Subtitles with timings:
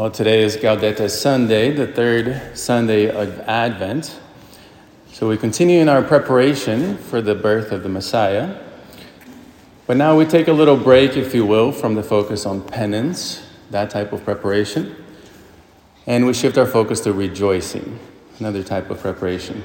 [0.00, 4.18] Well, today is Gaudete Sunday, the third Sunday of Advent.
[5.12, 8.56] So we continue in our preparation for the birth of the Messiah.
[9.86, 13.46] But now we take a little break, if you will, from the focus on penance,
[13.70, 14.96] that type of preparation,
[16.06, 17.98] and we shift our focus to rejoicing,
[18.38, 19.62] another type of preparation.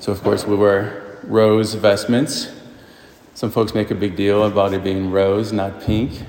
[0.00, 2.52] So, of course, we wear rose vestments.
[3.32, 6.24] Some folks make a big deal about it being rose, not pink.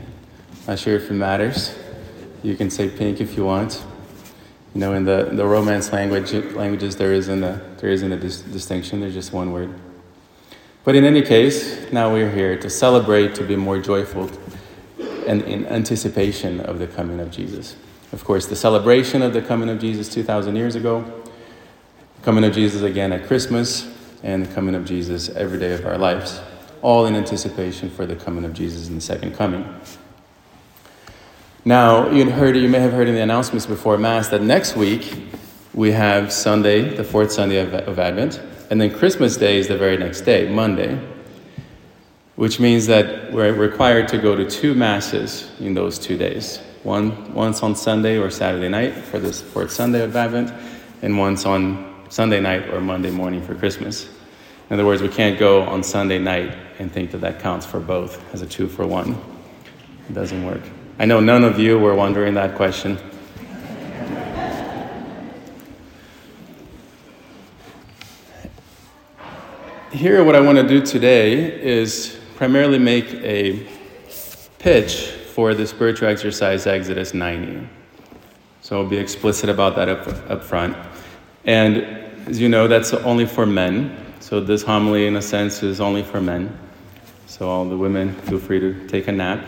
[0.65, 1.77] Not sure if it matters.
[2.43, 3.83] You can say pink if you want.
[4.73, 8.41] You know, in the, the Romance language, languages, there isn't a, there isn't a dis-
[8.41, 9.73] distinction, there's just one word.
[10.83, 14.31] But in any case, now we're here to celebrate, to be more joyful,
[15.27, 17.75] and in anticipation of the coming of Jesus.
[18.11, 21.01] Of course, the celebration of the coming of Jesus 2,000 years ago,
[22.17, 23.87] the coming of Jesus again at Christmas,
[24.23, 26.39] and the coming of Jesus every day of our lives,
[26.81, 29.67] all in anticipation for the coming of Jesus in the second coming.
[31.63, 35.29] Now, you heard, you may have heard in the announcements before Mass that next week
[35.75, 38.41] we have Sunday, the fourth Sunday of, of Advent,
[38.71, 40.99] and then Christmas Day is the very next day, Monday,
[42.35, 46.57] which means that we're required to go to two Masses in those two days.
[46.81, 50.51] One once on Sunday or Saturday night for this fourth Sunday of Advent,
[51.03, 54.09] and once on Sunday night or Monday morning for Christmas.
[54.71, 57.79] In other words, we can't go on Sunday night and think that that counts for
[57.79, 59.15] both as a two for one.
[60.09, 60.63] It doesn't work.
[61.01, 62.95] I know none of you were wondering that question.
[69.91, 73.67] Here, what I want to do today is primarily make a
[74.59, 77.67] pitch for the spiritual exercise Exodus 90.
[78.61, 80.77] So I'll be explicit about that up, up front.
[81.45, 81.77] And
[82.27, 83.97] as you know, that's only for men.
[84.19, 86.55] So this homily, in a sense, is only for men.
[87.25, 89.43] So all the women, feel free to take a nap.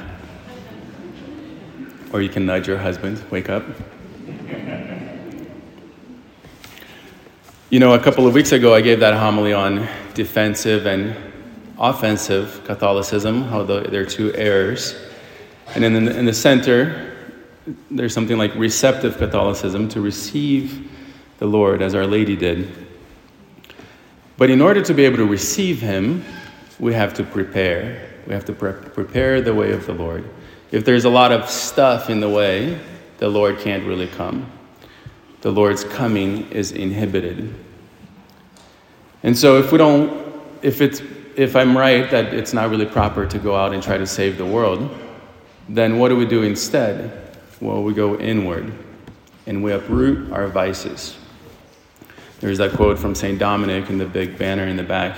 [2.14, 3.66] Or you can nudge your husband, wake up.
[7.72, 11.16] You know, a couple of weeks ago, I gave that homily on defensive and
[11.80, 14.96] offensive Catholicism, how the, there are two errors.
[15.74, 17.16] And in the, in the center,
[17.90, 20.92] there's something like receptive Catholicism, to receive
[21.40, 22.72] the Lord as Our Lady did.
[24.38, 26.24] But in order to be able to receive Him,
[26.78, 28.08] we have to prepare.
[28.28, 30.30] We have to pre- prepare the way of the Lord.
[30.74, 32.80] If there's a lot of stuff in the way,
[33.20, 34.52] the Lord can't really come.
[35.42, 37.54] The Lord's coming is inhibited.
[39.22, 41.04] And so if we don't, if it's,
[41.36, 44.40] if I'm right that it's not really proper to go out and try to save
[44.40, 44.90] the world,
[45.70, 47.38] then what do we do instead?
[47.62, 48.74] Well, we go inward
[49.46, 51.16] and we uproot our vices.
[52.40, 53.38] There's that quote from St.
[53.38, 55.18] Dominic in the big banner in the back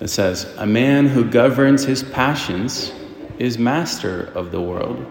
[0.00, 2.92] that says, A man who governs his passions
[3.40, 5.04] is master of the world.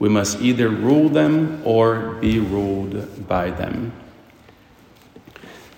[0.00, 3.92] We must either rule them or be ruled by them.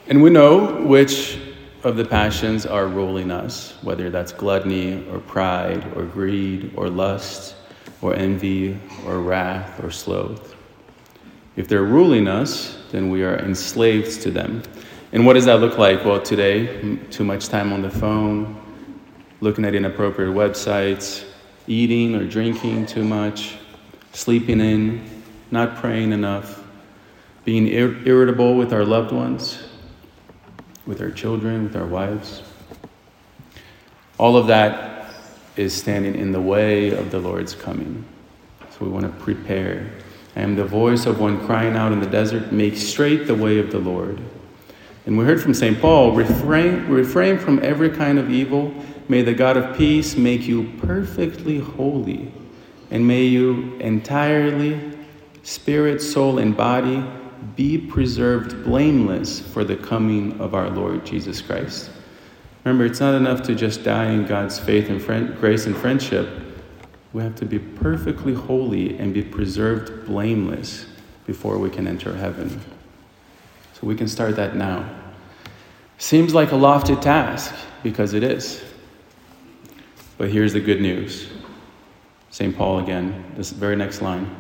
[0.09, 1.39] And we know which
[1.85, 7.55] of the passions are ruling us, whether that's gluttony or pride or greed or lust
[8.01, 10.57] or envy or wrath or sloth.
[11.57, 14.63] If they're ruling us, then we are enslaved to them.
[15.13, 16.03] And what does that look like?
[16.03, 18.57] Well, today, too much time on the phone,
[19.41, 21.25] looking at inappropriate websites,
[21.67, 23.57] eating or drinking too much,
[24.13, 26.63] sleeping in, not praying enough,
[27.45, 29.63] being ir- irritable with our loved ones,
[30.87, 32.43] with our children, with our wives.
[34.19, 35.15] All of that
[35.57, 38.05] is standing in the way of the Lord's coming.
[38.71, 39.91] So we want to prepare.
[40.37, 43.59] I am the voice of one crying out in the desert, make straight the way
[43.59, 44.21] of the Lord.
[45.11, 45.81] And we heard from St.
[45.81, 48.73] Paul refrain, refrain from every kind of evil
[49.11, 52.31] May the God of peace make you perfectly holy,
[52.93, 54.81] and may you entirely,
[55.43, 57.05] spirit, soul, and body,
[57.57, 61.91] be preserved blameless for the coming of our Lord Jesus Christ.
[62.63, 66.29] Remember, it's not enough to just die in God's faith and friend, grace and friendship.
[67.13, 70.87] We have to be perfectly holy and be preserved blameless
[71.27, 72.61] before we can enter heaven.
[73.73, 75.00] So we can start that now.
[76.01, 78.65] Seems like a lofty task because it is.
[80.17, 81.29] But here's the good news
[82.31, 82.57] St.
[82.57, 84.35] Paul again, this very next line.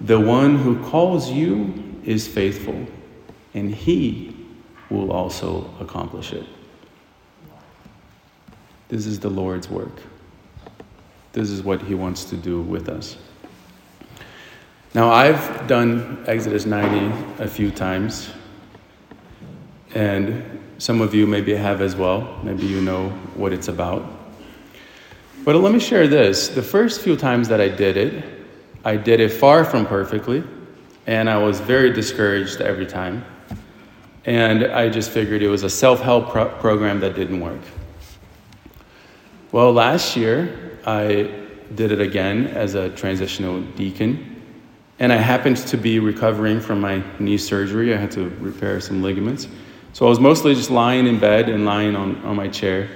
[0.00, 2.84] The one who calls you is faithful,
[3.54, 4.36] and he
[4.90, 6.46] will also accomplish it.
[8.88, 10.02] This is the Lord's work.
[11.32, 13.16] This is what he wants to do with us.
[14.94, 18.30] Now, I've done Exodus 90 a few times,
[19.94, 22.38] and some of you maybe have as well.
[22.42, 24.04] Maybe you know what it's about.
[25.44, 26.48] But let me share this.
[26.48, 28.24] The first few times that I did it,
[28.84, 30.44] I did it far from perfectly,
[31.06, 33.24] and I was very discouraged every time.
[34.24, 37.60] And I just figured it was a self help pro- program that didn't work.
[39.50, 41.30] Well, last year, I
[41.74, 44.36] did it again as a transitional deacon.
[45.00, 47.94] And I happened to be recovering from my knee surgery.
[47.94, 49.48] I had to repair some ligaments.
[49.92, 52.88] So I was mostly just lying in bed and lying on, on my chair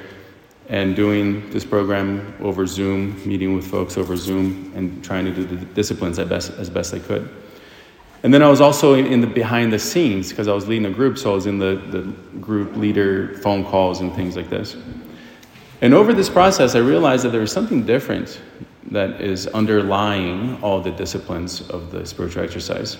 [0.68, 5.44] and doing this program over Zoom, meeting with folks over Zoom, and trying to do
[5.44, 7.28] the disciplines as best, as best I could.
[8.22, 10.94] And then I was also in the behind the scenes because I was leading a
[10.94, 12.02] group, so I was in the, the
[12.38, 14.76] group leader phone calls and things like this.
[15.80, 18.40] And over this process, I realized that there was something different
[18.92, 22.98] that is underlying all the disciplines of the spiritual exercise.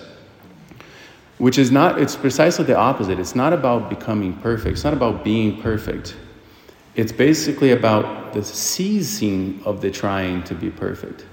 [1.37, 3.19] Which is not, it's precisely the opposite.
[3.19, 6.15] It's not about becoming perfect, it's not about being perfect.
[6.95, 11.25] It's basically about the ceasing of the trying to be perfect.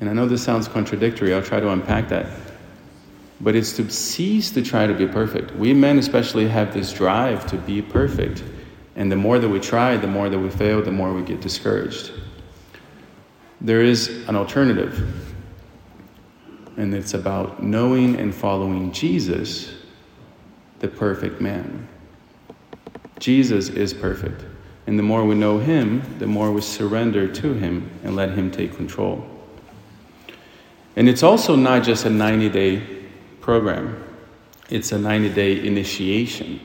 [0.00, 2.30] And I know this sounds contradictory, I'll try to unpack that.
[3.40, 5.54] But it's to cease to try to be perfect.
[5.54, 8.42] We men, especially, have this drive to be perfect.
[8.96, 11.40] And the more that we try, the more that we fail, the more we get
[11.40, 12.10] discouraged.
[13.60, 15.27] There is an alternative,
[16.78, 19.74] and it's about knowing and following Jesus,
[20.78, 21.86] the perfect man.
[23.18, 24.44] Jesus is perfect.
[24.86, 28.50] And the more we know him, the more we surrender to him and let him
[28.50, 29.28] take control.
[30.96, 32.82] And it's also not just a 90 day
[33.42, 34.02] program,
[34.70, 36.60] it's a 90 day initiation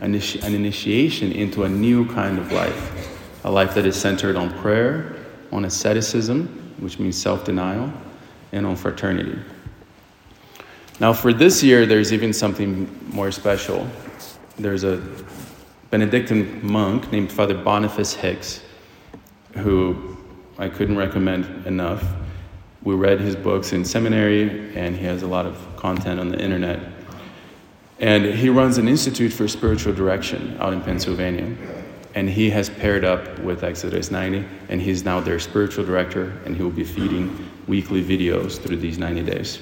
[0.00, 0.14] an
[0.54, 5.16] initiation into a new kind of life, a life that is centered on prayer,
[5.52, 7.92] on asceticism, which means self denial,
[8.52, 9.38] and on fraternity.
[11.00, 13.88] Now, for this year, there's even something more special.
[14.58, 15.02] There's a
[15.90, 18.62] Benedictine monk named Father Boniface Hicks,
[19.54, 20.16] who
[20.58, 22.04] I couldn't recommend enough.
[22.82, 26.38] We read his books in seminary, and he has a lot of content on the
[26.38, 26.80] internet.
[27.98, 31.56] And he runs an institute for spiritual direction out in Pennsylvania.
[32.14, 36.56] And he has paired up with Exodus 90, and he's now their spiritual director, and
[36.56, 39.60] he will be feeding weekly videos through these 90 days.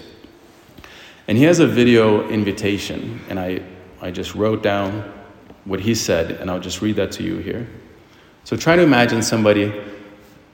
[1.28, 3.60] And he has a video invitation, and I,
[4.00, 5.12] I just wrote down
[5.66, 7.69] what he said, and I'll just read that to you here.
[8.44, 9.72] So try to imagine somebody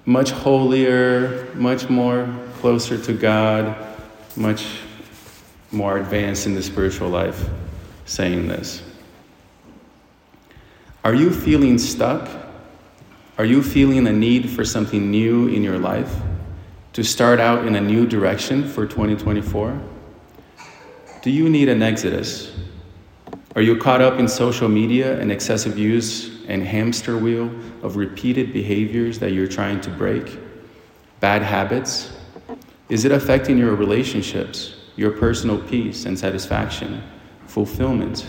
[0.04, 2.28] much holier, much more
[2.58, 3.76] closer to God,
[4.36, 4.80] much
[5.70, 7.48] more advanced in the spiritual life
[8.04, 8.82] saying this.
[11.04, 12.28] Are you feeling stuck?
[13.38, 16.12] Are you feeling a need for something new in your life?
[16.94, 19.80] To start out in a new direction for 2024?
[21.22, 22.56] Do you need an exodus?
[23.54, 27.46] Are you caught up in social media and excessive use and hamster wheel
[27.82, 30.38] of repeated behaviors that you're trying to break?
[31.20, 32.12] Bad habits?
[32.88, 37.02] Is it affecting your relationships, your personal peace and satisfaction?
[37.46, 38.26] fulfillment?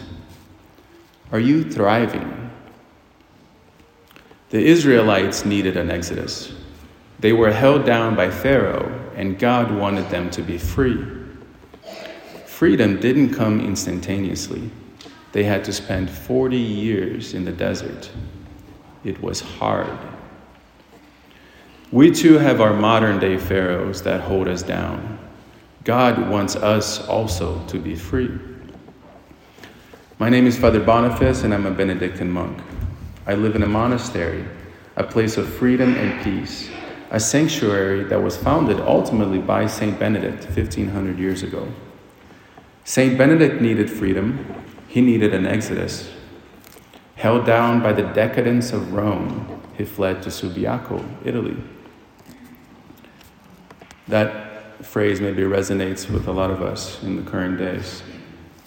[1.31, 2.51] Are you thriving?
[4.51, 6.53] The Israelites needed an exodus.
[7.25, 11.03] They were held down by Pharaoh, and God wanted them to be free.
[12.45, 14.69] Freedom didn't come instantaneously.
[15.31, 18.11] They had to spend 40 years in the desert.
[19.03, 19.97] It was hard.
[21.91, 25.17] We too have our modern day pharaohs that hold us down.
[25.83, 28.29] God wants us also to be free.
[30.19, 32.61] My name is Father Boniface, and I'm a Benedictine monk.
[33.25, 34.45] I live in a monastery,
[34.95, 36.69] a place of freedom and peace,
[37.11, 41.67] a sanctuary that was founded ultimately by Saint Benedict 1500 years ago.
[42.83, 46.11] Saint Benedict needed freedom, he needed an exodus.
[47.15, 51.57] Held down by the decadence of Rome, he fled to Subiaco, Italy.
[54.07, 58.03] That phrase maybe resonates with a lot of us in the current days.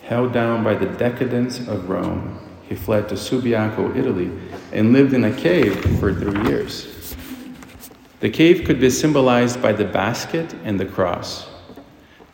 [0.03, 4.31] Held down by the decadence of Rome, he fled to Subiaco, Italy,
[4.73, 6.98] and lived in a cave for three years.
[8.21, 11.49] The cave could be symbolized by the basket and the cross.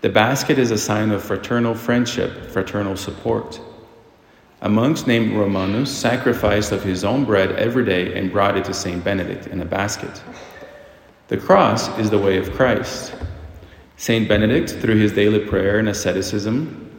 [0.00, 3.60] The basket is a sign of fraternal friendship, fraternal support.
[4.62, 8.74] A monk named Romanus sacrificed of his own bread every day and brought it to
[8.74, 9.04] St.
[9.04, 10.22] Benedict in a basket.
[11.28, 13.14] The cross is the way of Christ.
[13.96, 14.26] St.
[14.28, 16.90] Benedict, through his daily prayer and asceticism,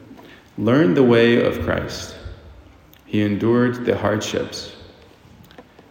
[0.57, 2.15] learned the way of Christ.
[3.05, 4.75] He endured the hardships.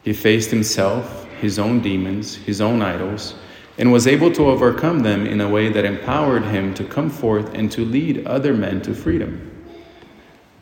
[0.03, 3.35] He faced himself, his own demons, his own idols,
[3.79, 7.55] and was able to overcome them in a way that empowered him to come forth
[7.55, 9.51] and to lead other men to freedom.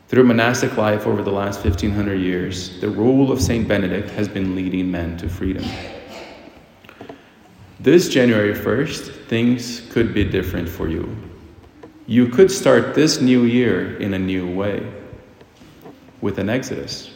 [0.08, 3.66] Through monastic life over the last 1500 years, the rule of St.
[3.66, 5.64] Benedict has been leading men to freedom.
[7.80, 11.16] This January 1st, things could be different for you.
[12.06, 14.86] You could start this new year in a new way
[16.20, 17.10] with an Exodus.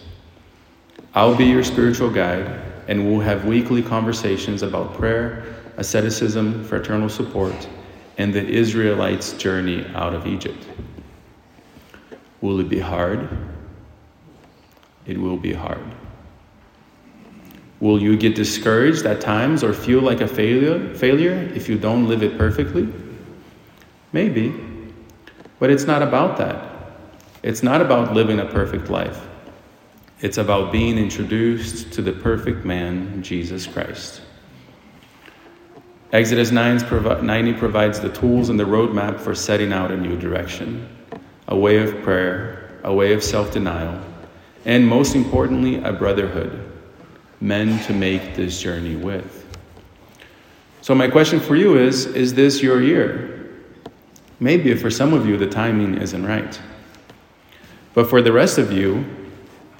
[1.15, 5.45] I'll be your spiritual guide, and we'll have weekly conversations about prayer,
[5.77, 7.69] asceticism, fraternal support,
[8.19, 10.67] and the Israelites' journey out of Egypt.
[12.41, 13.29] Will it be hard?
[15.07, 15.85] It will be hard.
[17.81, 22.09] Will you get discouraged at times or feel like a failure, failure if you don't
[22.09, 22.89] live it perfectly?
[24.13, 24.55] Maybe.
[25.59, 26.73] But it's not about that.
[27.43, 29.27] It's not about living a perfect life.
[30.23, 34.23] It's about being introduced to the perfect man, Jesus Christ.
[36.11, 40.89] Exodus 90 provides the tools and the roadmap for setting out a new direction,
[41.49, 44.01] a way of prayer, a way of self denial,
[44.65, 46.73] and most importantly, a brotherhood,
[47.43, 49.45] men to make this journey with.
[50.81, 53.51] So, my question for you is Is this your year?
[54.41, 56.59] Maybe for some of you, the timing isn't right.
[57.93, 59.05] But for the rest of you,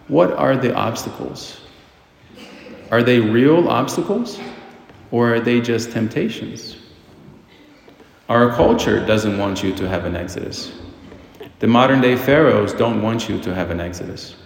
[0.09, 1.61] what are the obstacles?
[2.91, 4.39] Are they real obstacles
[5.11, 6.77] or are they just temptations?
[8.29, 10.73] Our culture doesn't want you to have an exodus.
[11.59, 14.37] The modern day pharaohs don't want you to have an exodus.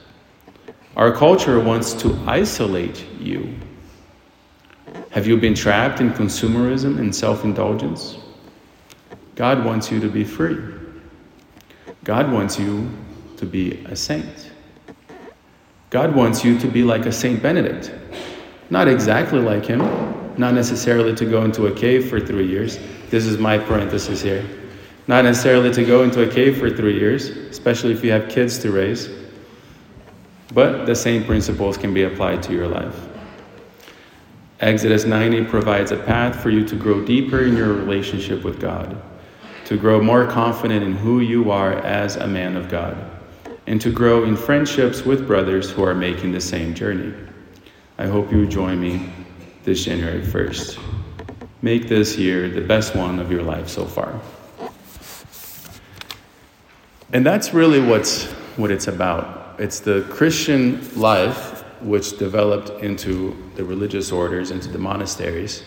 [0.96, 3.54] Our culture wants to isolate you.
[5.10, 8.16] Have you been trapped in consumerism and self indulgence?
[9.34, 10.58] God wants you to be free.
[12.04, 12.90] God wants you
[13.38, 14.49] to be a saint.
[15.90, 17.92] God wants you to be like a Saint Benedict.
[18.70, 19.80] Not exactly like him,
[20.38, 22.78] not necessarily to go into a cave for three years.
[23.10, 24.46] This is my parenthesis here.
[25.08, 28.58] Not necessarily to go into a cave for three years, especially if you have kids
[28.58, 29.10] to raise.
[30.54, 33.08] But the same principles can be applied to your life.
[34.60, 39.02] Exodus 90 provides a path for you to grow deeper in your relationship with God,
[39.64, 42.96] to grow more confident in who you are as a man of God,
[43.70, 47.14] and to grow in friendships with brothers who are making the same journey.
[47.98, 49.12] I hope you join me
[49.62, 50.76] this January 1st.
[51.62, 54.20] Make this year the best one of your life so far.
[57.12, 58.24] And that's really what's,
[58.56, 64.78] what it's about it's the Christian life which developed into the religious orders, into the
[64.78, 65.62] monasteries.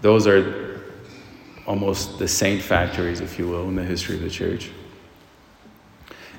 [0.00, 0.82] Those are
[1.66, 4.70] almost the saint factories, if you will, in the history of the church.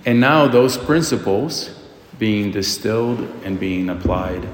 [0.06, 1.72] And now those principles
[2.20, 4.48] being distilled and being applied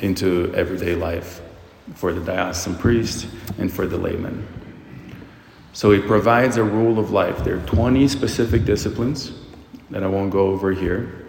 [0.00, 1.40] into everyday life
[1.94, 3.28] for the diocesan priest
[3.58, 4.46] and for the layman.
[5.72, 7.44] So he provides a rule of life.
[7.44, 9.32] There are 20 specific disciplines
[9.90, 11.28] that I won't go over here.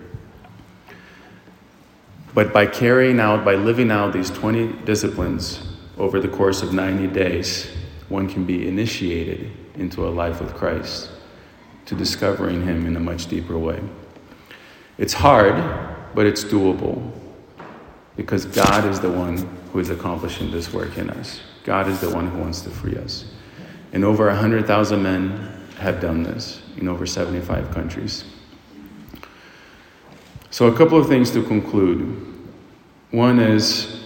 [2.33, 5.59] But by carrying out, by living out these 20 disciplines
[5.97, 7.67] over the course of 90 days,
[8.09, 11.09] one can be initiated into a life with Christ,
[11.87, 13.81] to discovering Him in a much deeper way.
[14.97, 15.55] It's hard,
[16.13, 17.11] but it's doable
[18.15, 19.37] because God is the one
[19.71, 21.41] who is accomplishing this work in us.
[21.63, 23.25] God is the one who wants to free us.
[23.93, 28.23] And over 100,000 men have done this in over 75 countries.
[30.49, 32.25] So, a couple of things to conclude.
[33.11, 34.03] One is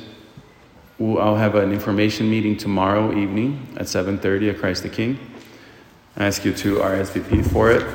[0.99, 5.17] I'll have an information meeting tomorrow evening at 7:30 at Christ the King.
[6.17, 7.85] I ask you to RSVP for it.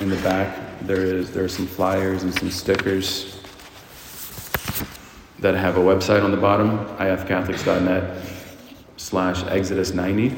[0.00, 3.40] In the back, there is there are some flyers and some stickers
[5.38, 8.22] that have a website on the bottom, ifcatholics.net
[8.96, 10.36] slash exodus 90.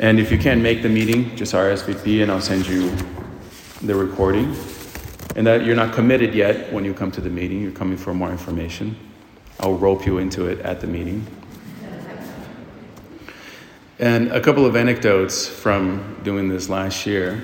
[0.00, 2.94] And if you can't make the meeting, just RSVP and I'll send you
[3.82, 4.56] the recording
[5.38, 8.12] and that you're not committed yet when you come to the meeting, you're coming for
[8.12, 8.96] more information.
[9.60, 11.24] I'll rope you into it at the meeting.
[14.00, 17.42] And a couple of anecdotes from doing this last year.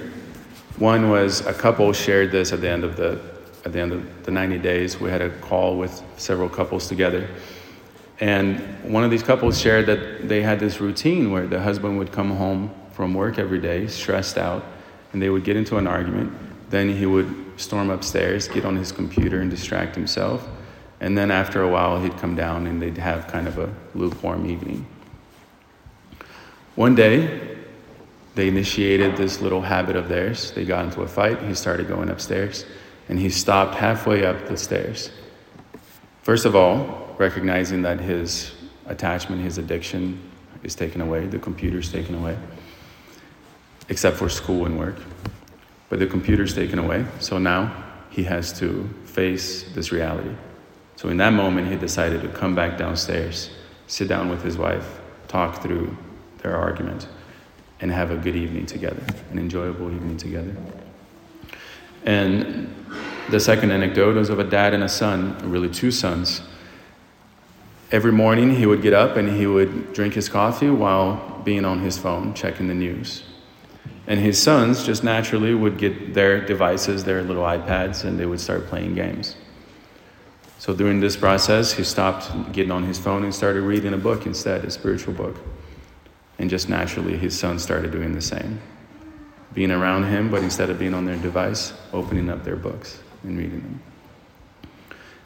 [0.78, 3.20] One was a couple shared this at the end of the
[3.64, 5.00] at the end of the 90 days.
[5.00, 7.28] We had a call with several couples together.
[8.20, 12.12] And one of these couples shared that they had this routine where the husband would
[12.12, 14.64] come home from work every day, stressed out,
[15.12, 16.32] and they would get into an argument.
[16.70, 20.46] Then he would storm upstairs, get on his computer, and distract himself.
[21.00, 24.48] And then after a while, he'd come down and they'd have kind of a lukewarm
[24.48, 24.86] evening.
[26.74, 27.56] One day,
[28.34, 30.50] they initiated this little habit of theirs.
[30.52, 31.40] They got into a fight.
[31.42, 32.66] He started going upstairs,
[33.08, 35.10] and he stopped halfway up the stairs.
[36.22, 38.52] First of all, recognizing that his
[38.86, 40.20] attachment, his addiction
[40.62, 42.36] is taken away, the computer is taken away,
[43.88, 44.96] except for school and work
[45.94, 47.04] but the computer's taken away.
[47.20, 47.72] So now
[48.10, 50.34] he has to face this reality.
[50.96, 53.50] So in that moment, he decided to come back downstairs
[53.86, 55.96] sit down with his wife, talk through
[56.44, 57.08] their argument,
[57.80, 60.54] and have a good evening together, an enjoyable evening together.
[62.04, 62.72] And
[63.30, 66.42] the second anecdote is of a dad and a son, really two sons.
[67.90, 71.80] Every morning he would get up and he would drink his coffee while being on
[71.80, 73.22] his phone, checking the news.
[74.06, 78.40] And his sons just naturally would get their devices, their little iPads, and they would
[78.40, 79.34] start playing games.
[80.58, 84.26] So during this process, he stopped getting on his phone and started reading a book
[84.26, 85.36] instead, a spiritual book.
[86.38, 88.60] And just naturally, his sons started doing the same.
[89.52, 93.38] Being around him, but instead of being on their device, opening up their books and
[93.38, 93.82] reading them.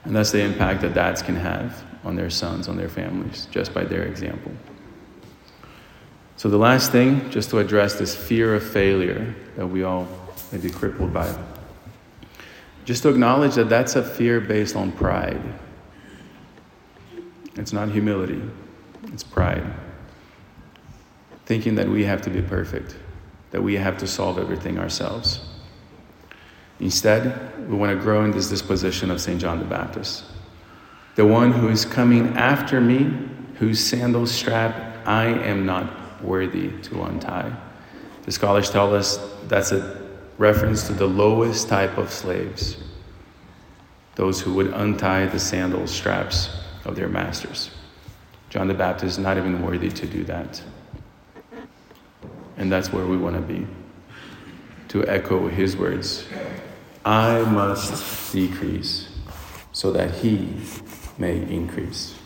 [0.05, 3.75] And that's the impact that dads can have on their sons, on their families, just
[3.75, 4.53] by their example.
[6.37, 10.07] So, the last thing, just to address this fear of failure that we all
[10.53, 11.37] may be crippled by,
[12.85, 15.43] just to acknowledge that that's a fear based on pride.
[17.57, 18.41] It's not humility,
[19.13, 19.67] it's pride.
[21.49, 22.95] Thinking that we have to be perfect,
[23.53, 25.41] that we have to solve everything ourselves.
[26.79, 29.41] Instead, we want to grow in this disposition of St.
[29.41, 30.25] John the Baptist.
[31.15, 33.11] The one who is coming after me,
[33.55, 37.51] whose sandal strap I am not worthy to untie.
[38.25, 42.77] The scholars tell us that's a reference to the lowest type of slaves,
[44.17, 46.51] those who would untie the sandal straps
[46.85, 47.71] of their masters.
[48.51, 50.61] John the Baptist is not even worthy to do that.
[52.59, 53.67] And that's where we want to be.
[54.89, 56.27] To echo his words
[57.05, 59.09] I must decrease
[59.73, 60.61] so that he
[61.17, 62.18] may increase.